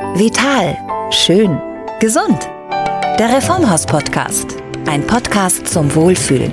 [0.00, 0.78] Vital.
[1.10, 1.60] Schön.
[2.00, 2.48] Gesund.
[3.18, 4.56] Der Reformhaus-Podcast.
[4.86, 6.52] Ein Podcast zum Wohlfühlen.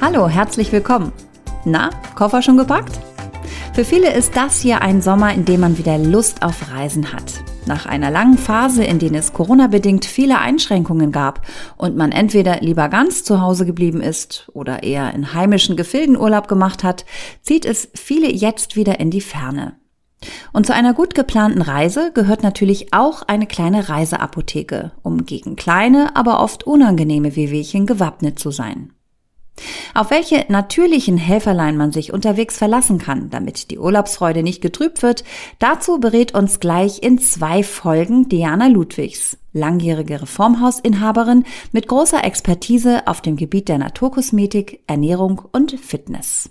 [0.00, 1.12] Hallo, herzlich willkommen.
[1.64, 3.00] Na, Koffer schon gepackt?
[3.74, 7.42] Für viele ist das hier ein Sommer, in dem man wieder Lust auf Reisen hat.
[7.66, 11.44] Nach einer langen Phase, in der es Corona-bedingt viele Einschränkungen gab
[11.76, 16.46] und man entweder lieber ganz zu Hause geblieben ist oder eher in heimischen Gefilden Urlaub
[16.46, 17.04] gemacht hat,
[17.42, 19.78] zieht es viele jetzt wieder in die Ferne.
[20.52, 26.16] Und zu einer gut geplanten Reise gehört natürlich auch eine kleine Reiseapotheke, um gegen kleine,
[26.16, 28.92] aber oft unangenehme Wehwehchen gewappnet zu sein.
[29.94, 35.24] Auf welche natürlichen Helferlein man sich unterwegs verlassen kann, damit die Urlaubsfreude nicht getrübt wird,
[35.58, 43.20] dazu berät uns gleich in zwei Folgen Diana Ludwigs, langjährige Reformhausinhaberin mit großer Expertise auf
[43.20, 46.50] dem Gebiet der Naturkosmetik, Ernährung und Fitness.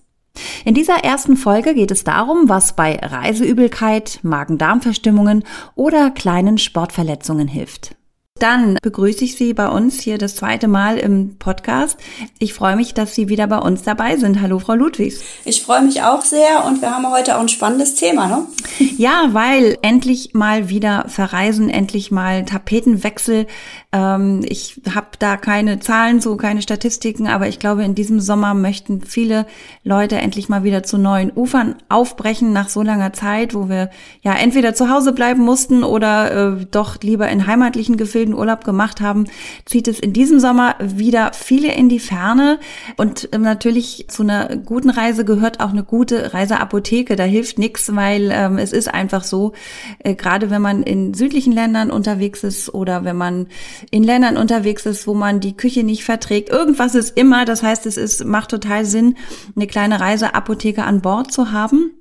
[0.63, 5.43] In dieser ersten Folge geht es darum, was bei Reiseübelkeit, Magen-Darm-Verstimmungen
[5.75, 7.96] oder kleinen Sportverletzungen hilft.
[8.39, 11.97] Dann begrüße ich Sie bei uns hier das zweite Mal im Podcast.
[12.39, 14.41] Ich freue mich, dass Sie wieder bei uns dabei sind.
[14.41, 15.21] Hallo, Frau Ludwigs.
[15.43, 18.47] Ich freue mich auch sehr und wir haben heute auch ein spannendes Thema, ne?
[18.97, 23.45] Ja, weil endlich mal wieder verreisen, endlich mal Tapetenwechsel.
[23.91, 28.53] Ähm, ich habe da keine Zahlen so, keine Statistiken, aber ich glaube, in diesem Sommer
[28.53, 29.45] möchten viele
[29.83, 33.89] Leute endlich mal wieder zu neuen Ufern aufbrechen nach so langer Zeit, wo wir
[34.21, 38.63] ja entweder zu Hause bleiben mussten oder äh, doch lieber in heimatlichen Gefilden wilden Urlaub
[38.63, 39.25] gemacht haben,
[39.65, 42.59] zieht es in diesem Sommer wieder viele in die Ferne.
[42.97, 47.15] Und ähm, natürlich zu einer guten Reise gehört auch eine gute Reiseapotheke.
[47.15, 49.53] Da hilft nichts, weil ähm, es ist einfach so,
[49.99, 53.47] äh, gerade wenn man in südlichen Ländern unterwegs ist oder wenn man
[53.91, 56.49] in Ländern unterwegs ist, wo man die Küche nicht verträgt.
[56.49, 57.45] Irgendwas ist immer.
[57.45, 59.15] Das heißt, es ist, macht total Sinn,
[59.55, 61.91] eine kleine Reiseapotheke an Bord zu haben.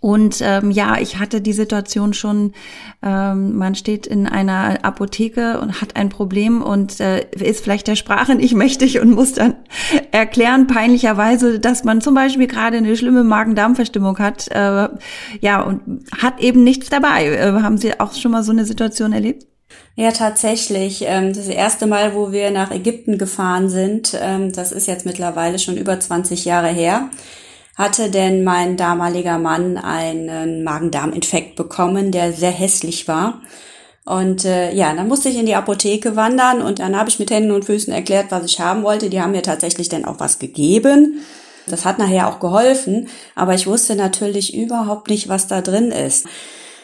[0.00, 2.52] Und ähm, ja, ich hatte die Situation schon,
[3.02, 7.96] ähm, man steht in einer Apotheke und hat ein Problem und äh, ist vielleicht der
[7.96, 9.56] Sprache nicht mächtig und muss dann
[10.12, 14.48] erklären, peinlicherweise, dass man zum Beispiel gerade eine schlimme Magen-Darm-Verstimmung hat.
[14.48, 14.88] Äh,
[15.40, 17.26] ja, und hat eben nichts dabei.
[17.26, 19.46] Äh, haben Sie auch schon mal so eine Situation erlebt?
[19.96, 21.04] Ja, tatsächlich.
[21.06, 25.58] Ähm, das erste Mal, wo wir nach Ägypten gefahren sind, ähm, das ist jetzt mittlerweile
[25.58, 27.10] schon über 20 Jahre her
[27.78, 33.40] hatte denn mein damaliger Mann einen Magen-Darm-Infekt bekommen, der sehr hässlich war.
[34.04, 37.30] Und äh, ja, dann musste ich in die Apotheke wandern und dann habe ich mit
[37.30, 39.10] Händen und Füßen erklärt, was ich haben wollte.
[39.10, 41.20] Die haben mir tatsächlich dann auch was gegeben.
[41.66, 46.26] Das hat nachher auch geholfen, aber ich wusste natürlich überhaupt nicht, was da drin ist.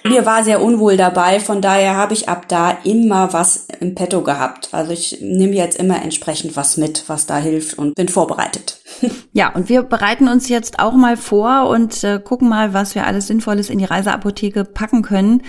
[0.06, 4.21] Mir war sehr unwohl dabei, von daher habe ich ab da immer was im Petto
[4.21, 4.69] gehabt.
[4.72, 8.83] Also ich nehme jetzt immer entsprechend was mit, was da hilft und bin vorbereitet.
[9.32, 13.06] Ja, und wir bereiten uns jetzt auch mal vor und äh, gucken mal, was wir
[13.06, 15.42] alles Sinnvolles in die Reiseapotheke packen können.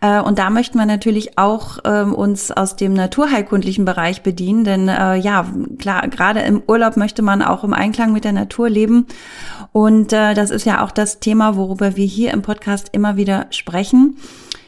[0.00, 4.88] Äh, und da möchten wir natürlich auch äh, uns aus dem naturheilkundlichen Bereich bedienen, denn
[4.88, 5.46] äh, ja,
[5.78, 9.06] klar, gerade im Urlaub möchte man auch im Einklang mit der Natur leben.
[9.72, 13.46] Und äh, das ist ja auch das Thema, worüber wir hier im Podcast immer wieder
[13.50, 14.16] sprechen.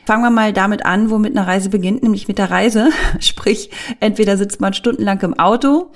[0.07, 2.91] Fangen wir mal damit an, womit eine Reise beginnt, nämlich mit der Reise.
[3.21, 3.71] Sprich,
[4.01, 5.91] entweder sitzt man stundenlang im Auto,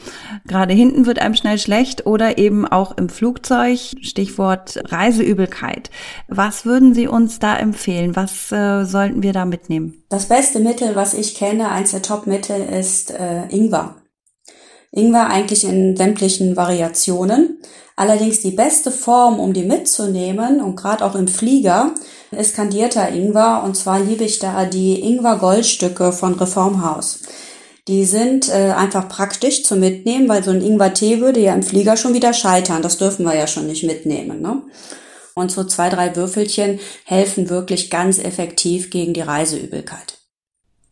[0.47, 3.79] gerade hinten wird einem schnell schlecht, oder eben auch im Flugzeug.
[4.01, 5.91] Stichwort Reiseübelkeit.
[6.29, 8.17] Was würden Sie uns da empfehlen?
[8.17, 10.03] Was äh, sollten wir da mitnehmen?
[10.09, 13.95] Das beste Mittel, was ich kenne, eins der Top-Mittel, ist äh, Ingwer.
[14.91, 17.59] Ingwer eigentlich in sämtlichen Variationen.
[17.97, 21.95] Allerdings die beste Form, um die mitzunehmen und gerade auch im Flieger,
[22.31, 23.63] ist kandierter Ingwer.
[23.65, 27.21] Und zwar liebe ich da die Ingwer-Goldstücke von Reformhaus.
[27.89, 31.97] Die sind äh, einfach praktisch zu mitnehmen, weil so ein Ingwer-Tee würde ja im Flieger
[31.97, 32.83] schon wieder scheitern.
[32.83, 34.43] Das dürfen wir ja schon nicht mitnehmen.
[34.43, 34.63] Ne?
[35.35, 40.18] Und so zwei, drei Würfelchen helfen wirklich ganz effektiv gegen die Reiseübelkeit.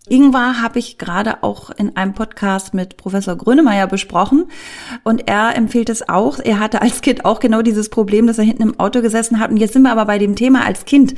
[0.08, 4.46] Ingwer habe ich gerade auch in einem Podcast mit Professor Grönemeyer besprochen
[5.02, 6.38] und er empfiehlt es auch.
[6.38, 9.50] Er hatte als Kind auch genau dieses Problem, dass er hinten im Auto gesessen hat.
[9.50, 11.14] Und jetzt sind wir aber bei dem Thema als Kind.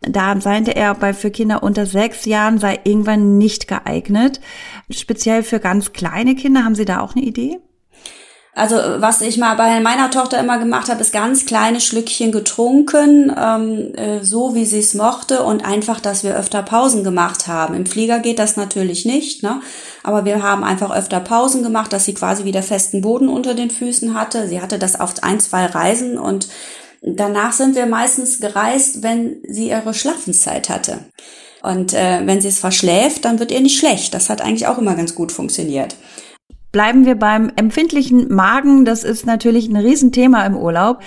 [0.00, 4.40] Da meinte er, bei für Kinder unter sechs Jahren sei Ingwer nicht geeignet.
[4.90, 6.64] Speziell für ganz kleine Kinder.
[6.64, 7.60] Haben Sie da auch eine Idee?
[8.54, 13.34] Also was ich mal bei meiner Tochter immer gemacht habe, ist ganz kleine Schlückchen getrunken,
[13.34, 17.74] ähm, äh, so wie sie es mochte und einfach, dass wir öfter Pausen gemacht haben.
[17.74, 19.62] Im Flieger geht das natürlich nicht, ne?
[20.02, 23.70] aber wir haben einfach öfter Pausen gemacht, dass sie quasi wieder festen Boden unter den
[23.70, 24.46] Füßen hatte.
[24.48, 26.48] Sie hatte das auf ein, zwei Reisen und
[27.00, 30.98] danach sind wir meistens gereist, wenn sie ihre Schlafenszeit hatte.
[31.62, 34.12] Und äh, wenn sie es verschläft, dann wird ihr nicht schlecht.
[34.12, 35.96] Das hat eigentlich auch immer ganz gut funktioniert.
[36.72, 38.86] Bleiben wir beim empfindlichen Magen.
[38.86, 41.00] Das ist natürlich ein Riesenthema im Urlaub.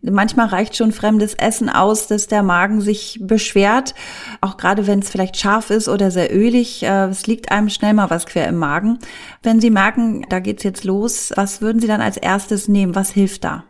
[0.00, 3.94] Manchmal reicht schon fremdes Essen aus, dass der Magen sich beschwert.
[4.40, 6.82] Auch gerade wenn es vielleicht scharf ist oder sehr ölig.
[6.82, 8.98] Äh, es liegt einem schnell mal was quer im Magen.
[9.42, 12.94] Wenn Sie merken, da geht's jetzt los, was würden Sie dann als erstes nehmen?
[12.94, 13.64] Was hilft da?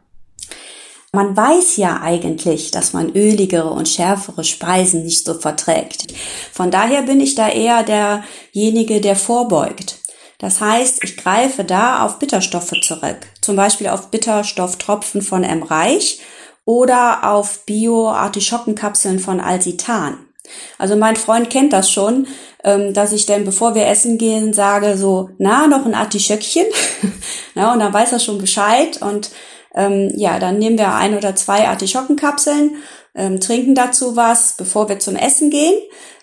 [1.12, 6.06] Man weiß ja eigentlich, dass man öligere und schärfere Speisen nicht so verträgt.
[6.52, 9.99] Von daher bin ich da eher derjenige, der vorbeugt.
[10.40, 15.62] Das heißt, ich greife da auf Bitterstoffe zurück, zum Beispiel auf Bitterstofftropfen von M.
[15.62, 16.20] Reich
[16.64, 20.18] oder auf Bio-Artischockenkapseln von Alsitan.
[20.78, 22.26] Also mein Freund kennt das schon,
[22.64, 26.66] ähm, dass ich denn, bevor wir essen gehen, sage so, na, noch ein Artischöckchen.
[27.54, 29.00] na, und dann weiß er schon Bescheid.
[29.02, 29.30] Und
[29.74, 32.76] ähm, ja, dann nehmen wir ein oder zwei Artischockenkapseln,
[33.14, 35.78] ähm, trinken dazu was, bevor wir zum Essen gehen.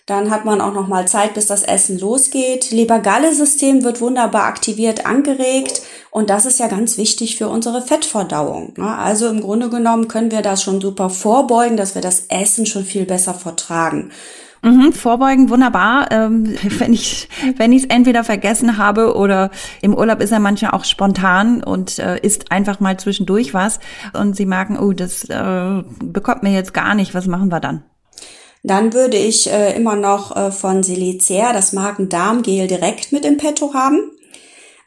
[0.08, 2.72] Dann hat man auch noch mal Zeit, bis das Essen losgeht.
[2.72, 5.82] Leber-Galle-System wird wunderbar aktiviert, angeregt.
[6.12, 8.74] Und das ist ja ganz wichtig für unsere Fettverdauung.
[8.78, 8.88] Ne?
[8.88, 12.86] Also im Grunde genommen können wir das schon super vorbeugen, dass wir das Essen schon
[12.86, 14.12] viel besser vertragen.
[14.62, 16.10] Mhm, vorbeugen, wunderbar.
[16.10, 17.28] Ähm, wenn ich
[17.58, 19.52] wenn ich es entweder vergessen habe oder
[19.82, 23.82] im Urlaub ist er manchmal auch spontan und äh, isst einfach mal zwischendurch was
[24.14, 27.14] und sie merken, oh, das äh, bekommt mir jetzt gar nicht.
[27.14, 27.84] Was machen wir dann?
[28.68, 33.74] Dann würde ich äh, immer noch äh, von Silicer das Magen-Darm-Gel direkt mit im Petto
[33.74, 34.12] haben.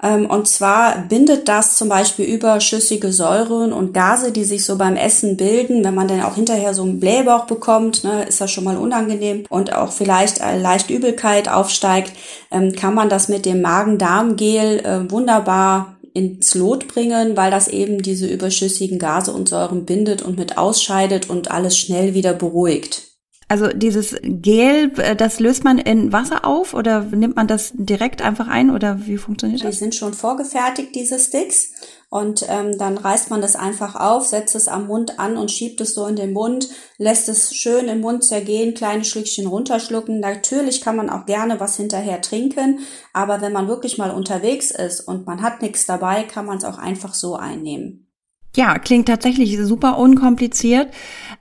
[0.02, 4.96] Ähm, und zwar bindet das zum Beispiel überschüssige Säuren und Gase, die sich so beim
[4.96, 5.82] Essen bilden.
[5.82, 9.44] Wenn man dann auch hinterher so einen Blähbauch bekommt, ne, ist das schon mal unangenehm
[9.48, 12.12] und auch vielleicht äh, leicht Übelkeit aufsteigt,
[12.50, 18.02] ähm, kann man das mit dem Magen-Darm-Gel äh, wunderbar ins Lot bringen, weil das eben
[18.02, 23.09] diese überschüssigen Gase und Säuren bindet und mit ausscheidet und alles schnell wieder beruhigt.
[23.50, 28.22] Also dieses Gel, äh, das löst man in Wasser auf oder nimmt man das direkt
[28.22, 29.72] einfach ein oder wie funktioniert das?
[29.72, 31.72] Die sind schon vorgefertigt, diese Sticks.
[32.08, 35.80] Und ähm, dann reißt man das einfach auf, setzt es am Mund an und schiebt
[35.80, 40.20] es so in den Mund, lässt es schön im Mund zergehen, kleine Schlückchen runterschlucken.
[40.20, 42.78] Natürlich kann man auch gerne was hinterher trinken,
[43.12, 46.64] aber wenn man wirklich mal unterwegs ist und man hat nichts dabei, kann man es
[46.64, 48.09] auch einfach so einnehmen.
[48.56, 50.88] Ja, klingt tatsächlich super unkompliziert.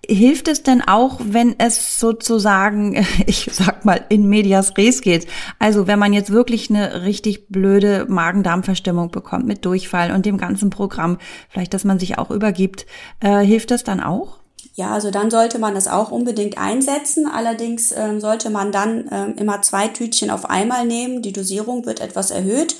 [0.08, 5.28] Hilft es denn auch, wenn es sozusagen, ich sag mal, in medias res geht?
[5.58, 10.70] Also wenn man jetzt wirklich eine richtig blöde Magen-Darm-Verstimmung bekommt mit Durchfall und dem ganzen
[10.70, 11.18] Programm,
[11.50, 12.86] vielleicht, dass man sich auch übergibt,
[13.22, 14.38] äh, hilft das dann auch?
[14.76, 17.26] Ja, also dann sollte man das auch unbedingt einsetzen.
[17.28, 21.24] Allerdings ähm, sollte man dann ähm, immer zwei Tütchen auf einmal nehmen.
[21.24, 22.76] Die Dosierung wird etwas erhöht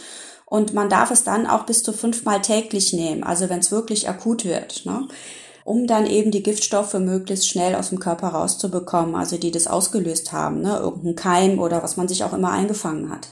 [0.50, 4.10] und man darf es dann auch bis zu fünfmal täglich nehmen, also wenn es wirklich
[4.10, 5.08] akut wird, ne?
[5.64, 10.32] um dann eben die Giftstoffe möglichst schnell aus dem Körper rauszubekommen, also die das ausgelöst
[10.34, 10.78] haben, ne?
[10.78, 13.30] irgendein Keim oder was man sich auch immer eingefangen hat.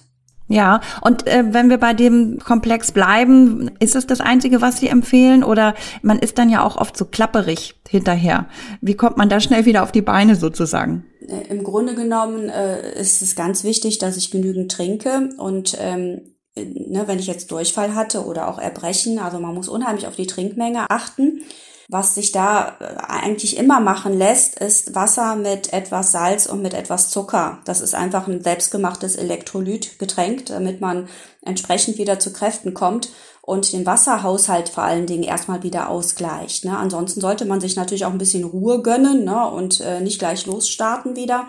[0.50, 4.88] Ja, und äh, wenn wir bei dem Komplex bleiben, ist es das Einzige, was Sie
[4.88, 5.44] empfehlen?
[5.44, 8.48] Oder man ist dann ja auch oft so klapperig hinterher.
[8.80, 11.04] Wie kommt man da schnell wieder auf die Beine sozusagen?
[11.28, 16.37] Äh, Im Grunde genommen äh, ist es ganz wichtig, dass ich genügend trinke und ähm,
[16.66, 20.28] ne, wenn ich jetzt Durchfall hatte oder auch Erbrechen, also man muss unheimlich auf die
[20.28, 21.42] Trinkmenge achten.
[21.90, 26.74] Was sich da äh, eigentlich immer machen lässt, ist Wasser mit etwas Salz und mit
[26.74, 27.60] etwas Zucker.
[27.64, 31.08] Das ist einfach ein selbstgemachtes Elektrolytgetränk, damit man
[31.44, 33.10] entsprechend wieder zu Kräften kommt
[33.42, 36.66] und den Wasserhaushalt vor allen Dingen erstmal wieder ausgleicht.
[36.66, 36.78] Ne?
[36.78, 39.50] Ansonsten sollte man sich natürlich auch ein bisschen Ruhe gönnen ne?
[39.50, 41.48] und äh, nicht gleich losstarten wieder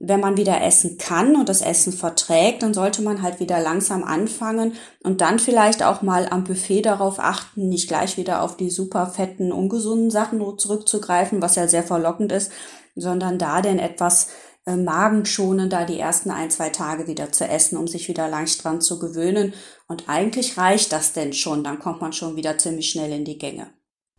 [0.00, 4.04] wenn man wieder essen kann und das Essen verträgt, dann sollte man halt wieder langsam
[4.04, 8.70] anfangen und dann vielleicht auch mal am Buffet darauf achten, nicht gleich wieder auf die
[8.70, 12.52] super fetten, ungesunden Sachen zurückzugreifen, was ja sehr verlockend ist,
[12.94, 14.28] sondern da denn etwas
[14.66, 18.80] äh, magenschonender die ersten ein, zwei Tage wieder zu essen, um sich wieder leicht dran
[18.80, 19.54] zu gewöhnen.
[19.88, 23.38] Und eigentlich reicht das denn schon, dann kommt man schon wieder ziemlich schnell in die
[23.38, 23.68] Gänge.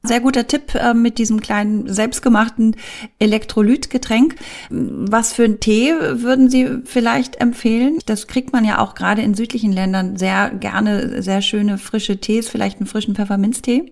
[0.01, 2.77] Sehr guter Tipp äh, mit diesem kleinen selbstgemachten
[3.19, 4.35] Elektrolytgetränk.
[4.69, 7.99] Was für einen Tee würden Sie vielleicht empfehlen?
[8.05, 12.47] Das kriegt man ja auch gerade in südlichen Ländern sehr gerne, sehr schöne frische Tees,
[12.47, 13.91] vielleicht einen frischen Pfefferminztee.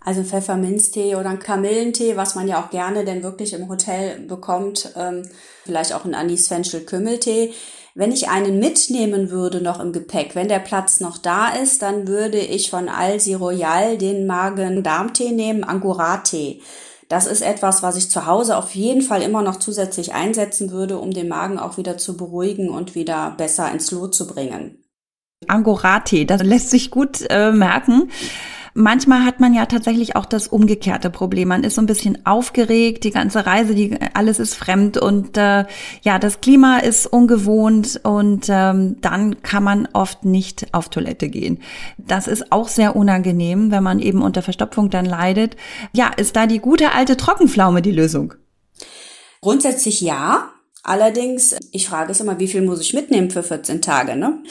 [0.00, 4.90] Also Pfefferminztee oder ein Kamillentee, was man ja auch gerne denn wirklich im Hotel bekommt.
[4.96, 5.22] Ähm,
[5.64, 7.52] vielleicht auch ein Anis-Fenchel-Kümmeltee.
[7.94, 12.08] Wenn ich einen mitnehmen würde noch im Gepäck, wenn der Platz noch da ist, dann
[12.08, 16.62] würde ich von Alsi Royal den Magen-Darm-Tee nehmen, Angora-Tee.
[17.08, 20.96] Das ist etwas, was ich zu Hause auf jeden Fall immer noch zusätzlich einsetzen würde,
[20.96, 24.82] um den Magen auch wieder zu beruhigen und wieder besser ins Lot zu bringen.
[25.46, 28.10] Angora-Tee, das lässt sich gut äh, merken.
[28.74, 31.48] Manchmal hat man ja tatsächlich auch das umgekehrte Problem.
[31.48, 35.66] Man ist so ein bisschen aufgeregt, die ganze Reise, die, alles ist fremd und äh,
[36.00, 41.58] ja, das Klima ist ungewohnt und ähm, dann kann man oft nicht auf Toilette gehen.
[41.98, 45.56] Das ist auch sehr unangenehm, wenn man eben unter Verstopfung dann leidet.
[45.92, 48.34] Ja, ist da die gute alte Trockenpflaume die Lösung?
[49.42, 50.51] Grundsätzlich ja.
[50.82, 54.42] Allerdings, ich frage es immer, wie viel muss ich mitnehmen für 14 Tage, ne?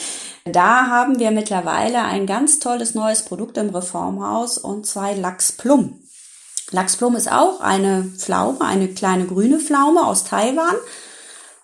[0.45, 5.99] Da haben wir mittlerweile ein ganz tolles neues Produkt im Reformhaus und zwar Lachsplum.
[6.71, 10.75] Lachsplum ist auch eine Pflaume, eine kleine grüne Pflaume aus Taiwan.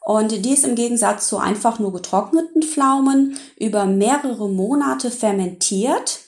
[0.01, 6.19] Und die ist im Gegensatz zu einfach nur getrockneten Pflaumen über mehrere Monate fermentiert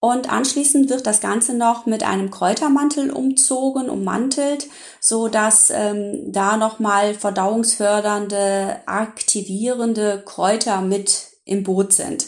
[0.00, 4.68] und anschließend wird das Ganze noch mit einem Kräutermantel umzogen, ummantelt,
[5.00, 12.26] so dass ähm, da nochmal verdauungsfördernde, aktivierende Kräuter mit im Boot sind.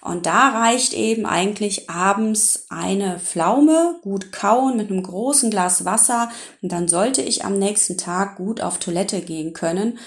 [0.00, 6.30] Und da reicht eben eigentlich abends eine Pflaume, gut kauen mit einem großen Glas Wasser
[6.62, 9.98] und dann sollte ich am nächsten Tag gut auf Toilette gehen können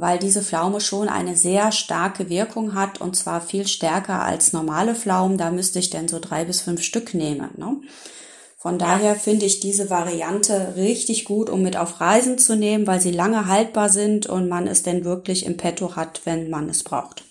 [0.00, 4.94] weil diese Pflaume schon eine sehr starke Wirkung hat und zwar viel stärker als normale
[4.94, 5.38] Pflaumen.
[5.38, 7.50] Da müsste ich dann so drei bis fünf Stück nehmen.
[7.56, 7.76] Ne?
[8.56, 13.00] Von daher finde ich diese Variante richtig gut, um mit auf Reisen zu nehmen, weil
[13.00, 16.82] sie lange haltbar sind und man es denn wirklich im Petto hat, wenn man es
[16.82, 17.27] braucht.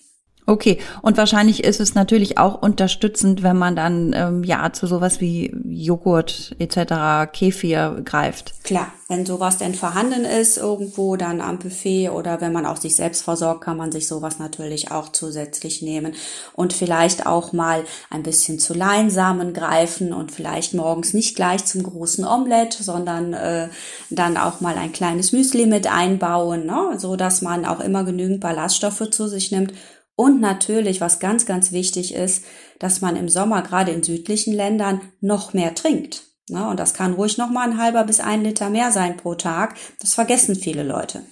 [0.49, 5.19] Okay, und wahrscheinlich ist es natürlich auch unterstützend, wenn man dann ähm, ja zu sowas
[5.19, 8.53] wie Joghurt etc., Kefir greift.
[8.63, 12.95] Klar, wenn sowas denn vorhanden ist irgendwo dann am Buffet oder wenn man auch sich
[12.95, 16.13] selbst versorgt, kann man sich sowas natürlich auch zusätzlich nehmen
[16.53, 21.83] und vielleicht auch mal ein bisschen zu Leinsamen greifen und vielleicht morgens nicht gleich zum
[21.83, 23.67] großen Omelett, sondern äh,
[24.09, 26.97] dann auch mal ein kleines Müsli mit einbauen, ne?
[26.97, 29.73] so dass man auch immer genügend Ballaststoffe zu sich nimmt
[30.17, 32.43] und natürlich, was ganz, ganz wichtig ist,
[32.79, 36.26] dass man im Sommer gerade in südlichen Ländern noch mehr trinkt.
[36.49, 36.65] Ne?
[36.65, 39.75] und das kann ruhig noch mal ein halber bis ein Liter mehr sein pro Tag.
[39.99, 41.23] Das vergessen viele Leute.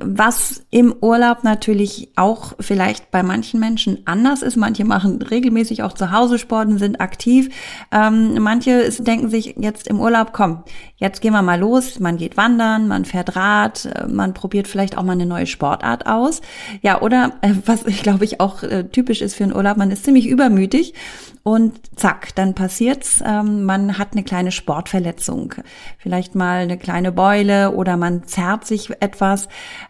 [0.00, 4.56] Was im Urlaub natürlich auch vielleicht bei manchen Menschen anders ist.
[4.56, 7.54] Manche machen regelmäßig auch zu Hause Sport und sind aktiv.
[7.92, 10.64] Ähm, manche denken sich jetzt im Urlaub, komm,
[10.96, 12.00] jetzt gehen wir mal los.
[12.00, 16.06] Man geht wandern, man fährt Rad, äh, man probiert vielleicht auch mal eine neue Sportart
[16.06, 16.40] aus.
[16.82, 19.92] Ja, oder äh, was ich glaube ich auch äh, typisch ist für einen Urlaub, man
[19.92, 20.94] ist ziemlich übermütig
[21.48, 23.22] und zack, dann passiert's.
[23.24, 25.54] Ähm, man hat eine kleine Sportverletzung,
[25.96, 29.48] vielleicht mal eine kleine Beule oder man zerrt sich etwas.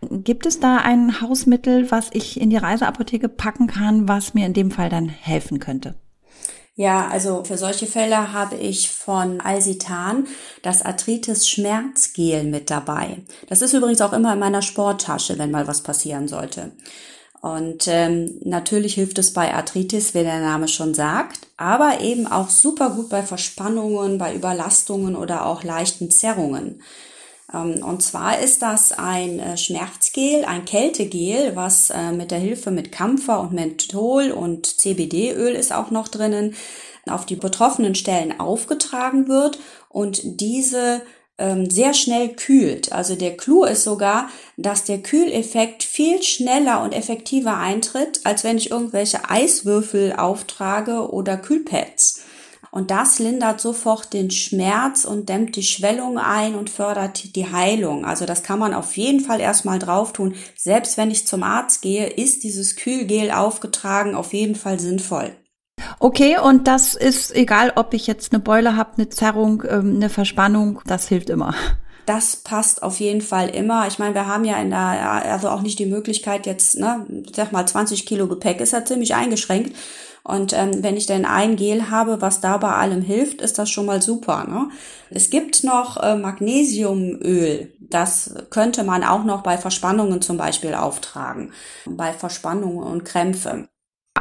[0.09, 4.53] Gibt es da ein Hausmittel, was ich in die Reiseapotheke packen kann, was mir in
[4.53, 5.97] dem Fall dann helfen könnte?
[6.77, 10.29] Ja, also für solche Fälle habe ich von Alsitan
[10.62, 13.25] das Arthritis Schmerzgel mit dabei.
[13.49, 16.71] Das ist übrigens auch immer in meiner Sporttasche, wenn mal was passieren sollte.
[17.40, 22.49] Und ähm, natürlich hilft es bei Arthritis, wie der Name schon sagt, aber eben auch
[22.49, 26.83] super gut bei Verspannungen, bei Überlastungen oder auch leichten Zerrungen.
[27.52, 32.73] Ähm, und zwar ist das ein äh, Schmerzgel, ein Kältegel, was äh, mit der Hilfe
[32.73, 36.54] mit Kampfer und Menthol und CBD-Öl ist auch noch drinnen,
[37.09, 41.02] auf die betroffenen Stellen aufgetragen wird und diese
[41.38, 42.92] ähm, sehr schnell kühlt.
[42.92, 48.59] Also der Clou ist sogar, dass der Kühleffekt viel schneller und effektiver eintritt, als wenn
[48.59, 52.23] ich irgendwelche Eiswürfel auftrage oder Kühlpads.
[52.71, 58.04] Und das lindert sofort den Schmerz und dämmt die Schwellung ein und fördert die Heilung.
[58.04, 60.35] Also das kann man auf jeden Fall erstmal drauf tun.
[60.54, 65.35] Selbst wenn ich zum Arzt gehe, ist dieses Kühlgel aufgetragen auf jeden Fall sinnvoll.
[65.99, 70.09] Okay, und das ist egal, ob ich jetzt eine Beule habe, eine Zerrung, ähm, eine
[70.09, 71.54] Verspannung, das hilft immer.
[72.07, 73.87] Das passt auf jeden Fall immer.
[73.87, 77.52] Ich meine, wir haben ja in der, also auch nicht die Möglichkeit jetzt, ne, sag
[77.52, 79.76] mal, 20 Kilo Gepäck ist ja ziemlich eingeschränkt.
[80.25, 83.71] Und ähm, wenn ich denn ein Gel habe, was da bei allem hilft, ist das
[83.71, 84.45] schon mal super.
[84.45, 84.68] Ne?
[85.11, 87.73] Es gibt noch äh, Magnesiumöl.
[87.80, 91.52] Das könnte man auch noch bei Verspannungen zum Beispiel auftragen.
[91.87, 93.68] Bei Verspannungen und Krämpfe.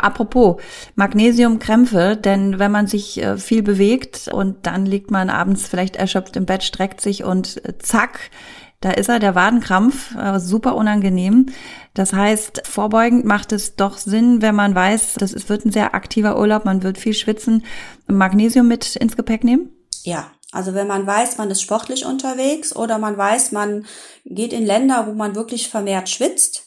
[0.03, 0.61] Apropos
[0.95, 6.35] Magnesiumkrämpfe, denn wenn man sich äh, viel bewegt und dann liegt man abends vielleicht erschöpft
[6.35, 8.31] im Bett, streckt sich und äh, zack,
[8.79, 11.47] da ist er, der Wadenkrampf, äh, super unangenehm.
[11.95, 16.37] Das heißt, vorbeugend macht es doch Sinn, wenn man weiß, das wird ein sehr aktiver
[16.37, 17.65] Urlaub, man wird viel schwitzen,
[18.07, 19.71] Magnesium mit ins Gepäck nehmen?
[20.03, 23.85] Ja, also wenn man weiß, man ist sportlich unterwegs oder man weiß, man
[24.25, 26.66] geht in Länder, wo man wirklich vermehrt schwitzt,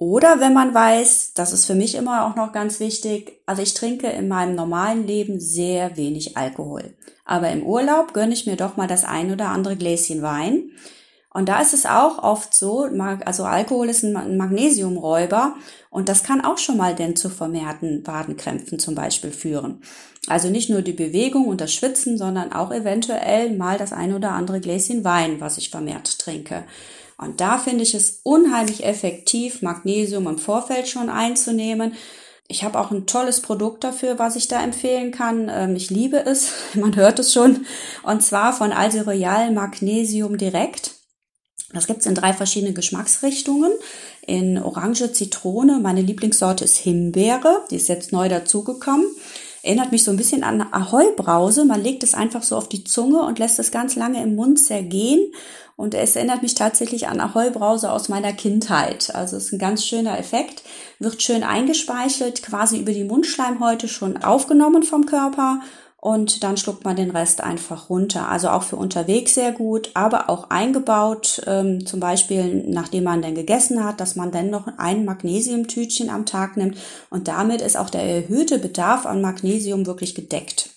[0.00, 3.74] oder wenn man weiß, das ist für mich immer auch noch ganz wichtig, also ich
[3.74, 6.94] trinke in meinem normalen Leben sehr wenig Alkohol.
[7.26, 10.70] Aber im Urlaub gönne ich mir doch mal das ein oder andere Gläschen Wein.
[11.34, 12.88] Und da ist es auch oft so,
[13.26, 15.54] also Alkohol ist ein Magnesiumräuber
[15.90, 19.82] und das kann auch schon mal denn zu vermehrten Wadenkrämpfen zum Beispiel führen.
[20.28, 24.30] Also nicht nur die Bewegung und das Schwitzen, sondern auch eventuell mal das ein oder
[24.30, 26.64] andere Gläschen Wein, was ich vermehrt trinke.
[27.20, 31.94] Und da finde ich es unheimlich effektiv, Magnesium im Vorfeld schon einzunehmen.
[32.48, 35.50] Ich habe auch ein tolles Produkt dafür, was ich da empfehlen kann.
[35.50, 37.66] Ähm, ich liebe es, man hört es schon.
[38.02, 40.94] Und zwar von Aldi Royal Magnesium Direkt.
[41.72, 43.70] Das gibt's in drei verschiedene Geschmacksrichtungen.
[44.26, 45.78] In Orange, Zitrone.
[45.78, 47.64] Meine Lieblingssorte ist Himbeere.
[47.70, 49.06] Die ist jetzt neu dazugekommen.
[49.62, 51.64] Erinnert mich so ein bisschen an Ahoi-Brause.
[51.64, 54.58] Man legt es einfach so auf die Zunge und lässt es ganz lange im Mund
[54.58, 55.32] zergehen.
[55.76, 59.14] Und es erinnert mich tatsächlich an Ahoi-Brause aus meiner Kindheit.
[59.14, 60.62] Also es ist ein ganz schöner Effekt.
[60.98, 65.60] Wird schön eingespeichelt, quasi über die Mundschleimhäute schon aufgenommen vom Körper
[66.00, 68.28] und dann schluckt man den Rest einfach runter.
[68.28, 73.34] Also auch für unterwegs sehr gut, aber auch eingebaut, ähm, zum Beispiel nachdem man dann
[73.34, 76.78] gegessen hat, dass man dann noch ein Magnesiumtütchen am Tag nimmt
[77.10, 80.70] und damit ist auch der erhöhte Bedarf an Magnesium wirklich gedeckt.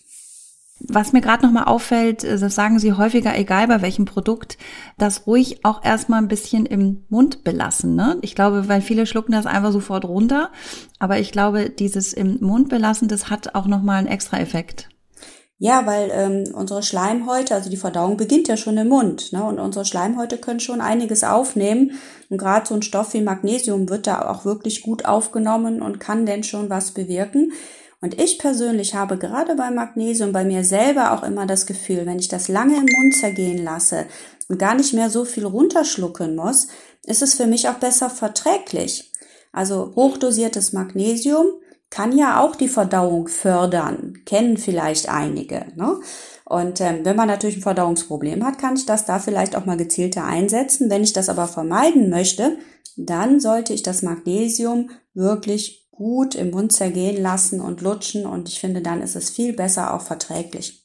[0.86, 4.58] Was mir gerade nochmal auffällt, äh, das sagen Sie häufiger, egal bei welchem Produkt,
[4.98, 7.96] das ruhig auch erstmal ein bisschen im Mund belassen.
[7.96, 8.18] Ne?
[8.22, 10.52] Ich glaube, weil viele schlucken das einfach sofort runter,
[11.00, 14.90] aber ich glaube, dieses im Mund belassen, das hat auch nochmal einen extra Effekt.
[15.64, 19.46] Ja, weil ähm, unsere Schleimhäute, also die Verdauung beginnt ja schon im Mund, ne?
[19.46, 21.92] Und unsere Schleimhäute können schon einiges aufnehmen.
[22.30, 26.26] Und gerade so ein Stoff wie Magnesium wird da auch wirklich gut aufgenommen und kann
[26.26, 27.54] denn schon was bewirken.
[28.02, 32.20] Und ich persönlich habe gerade bei Magnesium bei mir selber auch immer das Gefühl, wenn
[32.20, 34.04] ich das lange im Mund zergehen lasse
[34.50, 36.68] und gar nicht mehr so viel runterschlucken muss,
[37.06, 39.14] ist es für mich auch besser verträglich.
[39.54, 41.46] Also hochdosiertes Magnesium
[41.94, 45.68] kann ja auch die Verdauung fördern, kennen vielleicht einige.
[45.76, 46.00] Ne?
[46.44, 49.78] Und ähm, wenn man natürlich ein Verdauungsproblem hat, kann ich das da vielleicht auch mal
[49.78, 50.90] gezielter einsetzen.
[50.90, 52.58] Wenn ich das aber vermeiden möchte,
[52.98, 58.60] dann sollte ich das Magnesium wirklich gut im Mund zergehen lassen und lutschen und ich
[58.60, 60.83] finde, dann ist es viel besser auch verträglich.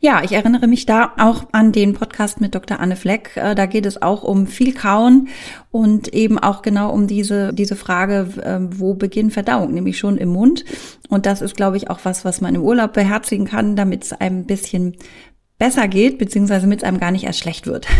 [0.00, 2.80] Ja, ich erinnere mich da auch an den Podcast mit Dr.
[2.80, 3.30] Anne Fleck.
[3.36, 5.28] Äh, da geht es auch um viel Kauen
[5.70, 10.30] und eben auch genau um diese, diese Frage, ähm, wo beginnt Verdauung, nämlich schon im
[10.30, 10.64] Mund.
[11.08, 14.12] Und das ist, glaube ich, auch was, was man im Urlaub beherzigen kann, damit es
[14.12, 14.96] einem ein bisschen
[15.58, 17.86] besser geht, beziehungsweise damit es einem gar nicht erst schlecht wird.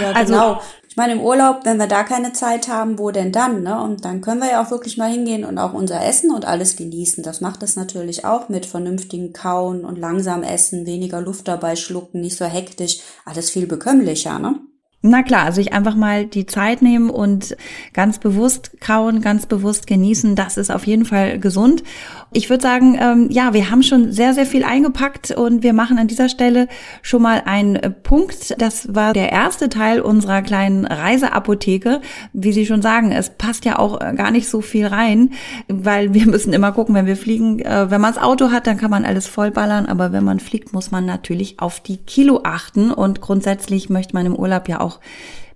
[0.00, 0.52] Ja, also genau.
[0.54, 3.62] Also, ich meine, im Urlaub, wenn wir da keine Zeit haben, wo denn dann?
[3.62, 3.78] Ne?
[3.82, 6.74] Und dann können wir ja auch wirklich mal hingehen und auch unser Essen und alles
[6.74, 7.22] genießen.
[7.22, 12.22] Das macht es natürlich auch mit vernünftigen Kauen und langsam essen, weniger Luft dabei schlucken,
[12.22, 14.58] nicht so hektisch, alles viel bekömmlicher, ne?
[15.02, 17.56] Na klar, sich einfach mal die Zeit nehmen und
[17.92, 21.84] ganz bewusst kauen, ganz bewusst genießen, das ist auf jeden Fall gesund.
[22.32, 25.98] Ich würde sagen, ähm, ja, wir haben schon sehr, sehr viel eingepackt und wir machen
[25.98, 26.66] an dieser Stelle
[27.02, 28.60] schon mal einen Punkt.
[28.60, 32.00] Das war der erste Teil unserer kleinen Reiseapotheke.
[32.32, 35.30] Wie Sie schon sagen, es passt ja auch äh, gar nicht so viel rein,
[35.68, 37.60] weil wir müssen immer gucken, wenn wir fliegen.
[37.60, 40.72] Äh, wenn man das Auto hat, dann kann man alles vollballern, aber wenn man fliegt,
[40.72, 45.00] muss man natürlich auf die Kilo achten und grundsätzlich möchte man im Urlaub ja auch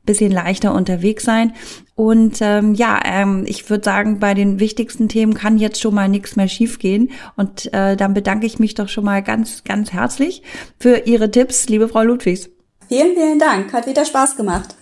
[0.05, 1.53] bisschen leichter unterwegs sein.
[1.95, 6.09] Und ähm, ja, ähm, ich würde sagen, bei den wichtigsten Themen kann jetzt schon mal
[6.09, 7.11] nichts mehr schiefgehen.
[7.37, 10.43] Und äh, dann bedanke ich mich doch schon mal ganz, ganz herzlich
[10.79, 12.51] für Ihre Tipps, liebe Frau Ludwigs.
[12.89, 13.73] Vielen, vielen Dank.
[13.73, 14.75] Hat wieder Spaß gemacht.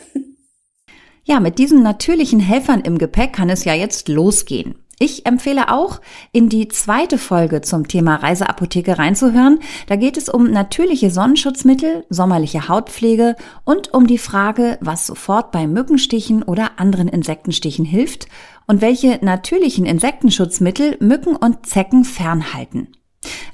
[1.25, 4.77] Ja, mit diesen natürlichen Helfern im Gepäck kann es ja jetzt losgehen.
[5.01, 6.01] Ich empfehle auch,
[6.33, 9.61] in die zweite Folge zum Thema Reiseapotheke reinzuhören.
[9.87, 15.69] Da geht es um natürliche Sonnenschutzmittel, sommerliche Hautpflege und um die Frage, was sofort bei
[15.69, 18.27] Mückenstichen oder anderen Insektenstichen hilft
[18.67, 22.89] und welche natürlichen Insektenschutzmittel Mücken und Zecken fernhalten.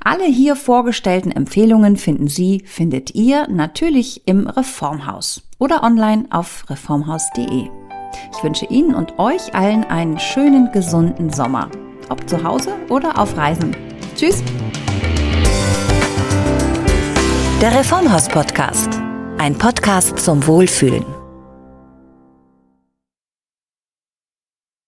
[0.02, 7.83] Alle hier vorgestellten Empfehlungen finden Sie, findet ihr natürlich im Reformhaus oder online auf reformhaus.de.
[8.36, 11.68] Ich wünsche Ihnen und euch allen einen schönen, gesunden Sommer.
[12.08, 13.76] Ob zu Hause oder auf Reisen.
[14.14, 14.42] Tschüss.
[17.60, 18.88] Der Reformhaus Podcast.
[19.38, 21.23] Ein Podcast zum Wohlfühlen.